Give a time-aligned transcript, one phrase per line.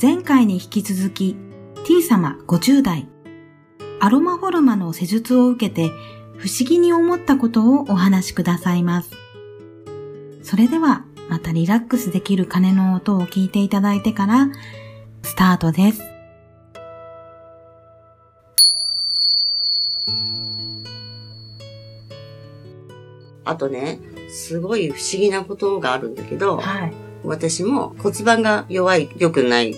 [0.00, 1.36] 前回に引き続き
[1.86, 3.08] T 様50代
[3.98, 5.88] アロマフォルマの施術を受けて
[6.36, 9.10] 不思議に思ったことをお話しくださいます。
[10.42, 14.48] それではまたリラックスできる鐘の音を聞いていただいてから
[15.22, 16.02] スタートです。
[23.46, 29.76] あとね、すごい不思議なことがあるんだけど、はい、私も骨盤が弱い、良くない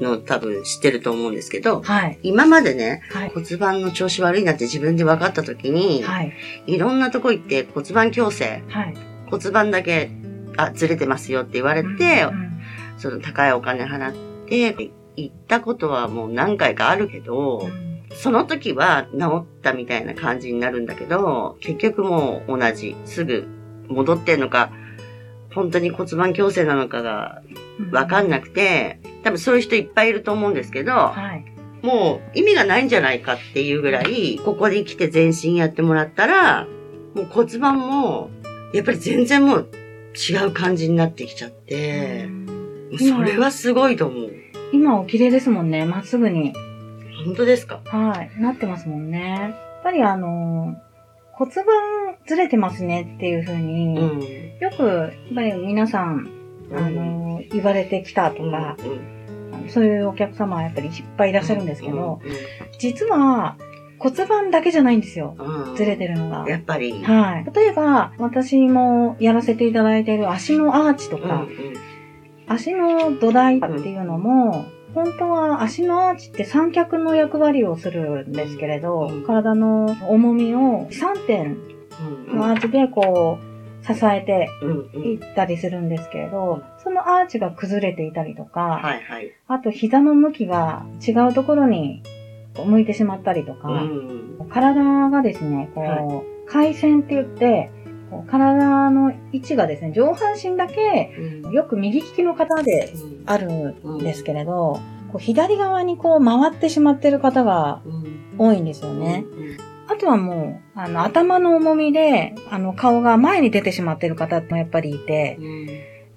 [0.00, 6.32] の多分知ってると思うんですけど、はい、今までね、はい、骨盤の調子悪いなって自分で分かった時に、はい、
[6.66, 8.94] いろんなとこ行って骨盤矯正、はい、
[9.30, 10.10] 骨盤だけ
[10.56, 12.60] あずれてますよって言われて、うんうん、
[12.98, 14.14] その高いお金払っ
[14.46, 17.92] て行ったことはもう何回かあるけど、うん。
[18.14, 22.94] その時は治ったみたいな感じになるんだけど、結局もう同じ。
[23.04, 23.46] すぐ
[23.88, 24.70] 戻ってんのか、
[25.54, 27.42] 本当に骨盤矯正なのかが
[27.90, 31.44] わかんなくて、多分そういう人いっぱいいると思うんですけど、はい、
[31.82, 36.66] もう意味がないんじゃないかっていうぐらい、ここに来て全身やってもらったら、
[37.14, 38.30] もう骨盤も、
[38.72, 39.68] やっぱり全然もう
[40.14, 42.28] 違う感じになってきちゃって、
[42.98, 44.30] それはすごいと思う。
[44.72, 46.54] 今お綺麗ですもんね、まっすぐに。
[47.24, 47.80] 本当ですか？
[47.84, 49.36] はい、なってますもんね。
[49.38, 50.91] やっぱりあのー
[51.32, 51.64] 骨盤
[52.26, 56.30] ずれてますねっていうふうに、うん、よく、やっぱり皆さん、
[56.72, 62.20] あの、うん、言われてきたとか、うん、そういうお客様はやっぱりいっぱいいらっしゃるんですけど、
[62.78, 63.56] 実は、
[63.98, 65.36] 骨盤だけじゃないんですよ。
[65.76, 66.44] ずれてるのが。
[66.48, 67.04] やっぱり。
[67.04, 67.46] はい。
[67.54, 71.46] 例えば、私もやらせていただいている足のアーチとか、
[72.48, 74.64] 足の土台っていうのも、
[74.94, 81.58] 本当は足のアーチって三脚の役割をするんですけれど、うん、体の重みを3点
[82.28, 83.52] のアーチでこう
[83.84, 84.48] 支えて
[84.98, 92.02] いったりするんですけれど、そのアーチが崩れていたりとか、はいはい、あと膝の向きが違うところに
[92.64, 97.70] 向いてしまったりとか、うん、体がですね、こう、はい、回線って言って、
[98.28, 101.12] 体の位置がですね、上半身だけ、
[101.52, 102.92] よく右利きの方で
[103.26, 104.80] あるんですけれど、
[105.12, 107.82] こう左側にこう回ってしまってる方が
[108.38, 109.24] 多いんですよね。
[109.88, 115.38] あとはもう、あの、頭の重みで、あの、顔が前に出てしまってる方もやっぱりいて、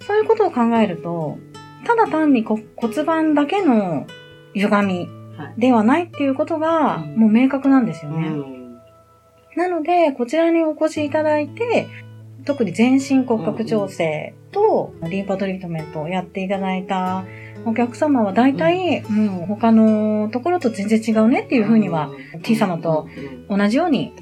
[0.08, 1.38] そういうことを考えると、
[1.86, 2.64] ただ単に骨
[3.06, 4.08] 盤だけの
[4.54, 5.10] 歪み
[5.58, 8.55] ではないっていうことが、もう明確なんですよね。
[9.56, 11.88] なので、こちらにお越しいただいて、
[12.46, 17.26] 特に全身骨格調整とリンパトリートメントをやっていただいた
[17.66, 22.12] お客様は大体、うん、他のところと全然違うねっていうふうには、
[22.44, 23.08] T 様と
[23.50, 24.14] 同じように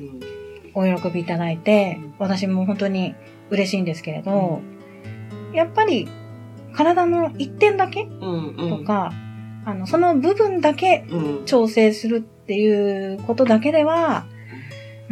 [0.73, 3.16] お喜びいただいて、私も本当に
[3.49, 4.61] 嬉しいんですけれど、
[5.53, 6.07] やっぱり
[6.73, 9.11] 体の一点だけとか、
[9.66, 11.05] あの、その部分だけ
[11.45, 14.25] 調整するっていうことだけでは、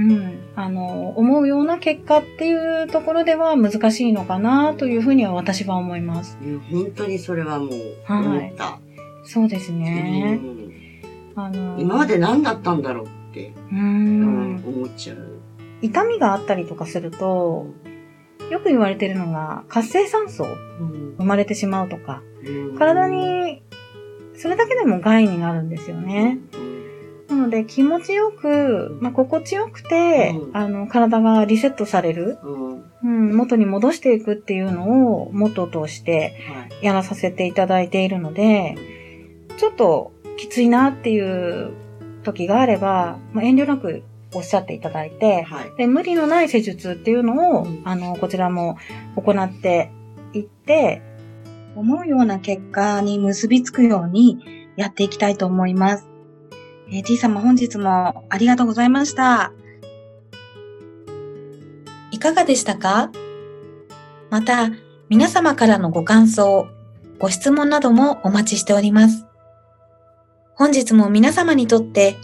[0.10, 6.38] うん、あの、思うような結果っていうところでは難しいのかなというふうには私は思います。
[6.72, 7.70] 本当にそれはもう
[8.10, 8.64] 思った。
[8.64, 8.82] はい、
[9.24, 10.40] そうですね。
[11.36, 15.40] あの今まで何だったんだろうって、うん、思っちゃう。
[15.82, 17.68] 痛みがあったりとかすると、
[18.50, 20.46] よく言われてるのが活性酸素
[21.18, 23.64] 生まれてしまうとか、うん、体に
[24.36, 26.40] それだけでも害になるんですよね。
[26.54, 26.58] う
[27.42, 36.36] ので気持ちよく、まあ、心地よくて、うん、あの、体がリセットされる、うん、うん、元に戻していくっていうのを元として
[36.82, 38.78] やらさせていただいているので、
[39.58, 41.74] ちょっときついなっていう
[42.24, 44.04] 時があれば、まあ、遠慮なく
[44.34, 48.78] おっしゃっていただいて、はい、で無理のない施術っていうのを、うん、あの、こちらも
[49.16, 49.92] 行って
[50.34, 51.02] いって、
[51.76, 56.11] 思うような結果に結びつくようにやっていきたいと思います。
[56.92, 59.54] えー、T 様本日もありがとうございました。
[62.12, 63.12] いかがでしたか？
[64.30, 64.70] また、
[65.10, 66.68] 皆様からのご感想、
[67.20, 69.26] ご質問などもお待ちしております。
[70.56, 72.18] 本日も皆様にとって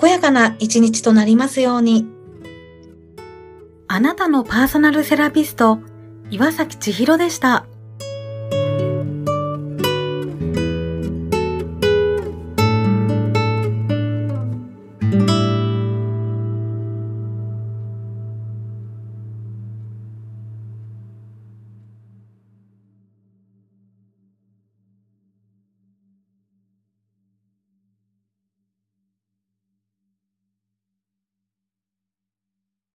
[0.00, 2.06] 健やかな一日となりますように。
[3.88, 5.80] あなたのパーソナルセラピスト、
[6.30, 7.66] 岩崎千尋でした。